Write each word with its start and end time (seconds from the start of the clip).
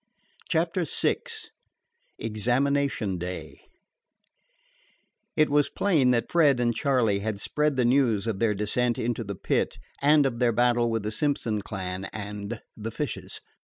CHAPTER 0.49 0.83
VI 0.83 1.17
EXAMINATION 2.17 3.19
DAY 3.19 3.61
It 5.35 5.47
was 5.47 5.69
plain 5.69 6.09
that 6.09 6.31
Fred 6.31 6.59
and 6.59 6.73
Charley 6.73 7.19
had 7.19 7.39
spread 7.39 7.75
the 7.75 7.85
news 7.85 8.25
of 8.25 8.39
their 8.39 8.55
descent 8.55 8.97
into 8.97 9.23
the 9.23 9.35
Pit, 9.35 9.77
and 10.01 10.25
of 10.25 10.39
their 10.39 10.51
battle 10.53 10.89
with 10.89 11.03
the 11.03 11.11
Simpson 11.11 11.61
clan 11.61 12.05
and 12.05 12.63
the 12.75 12.89
Fishes. 12.89 13.41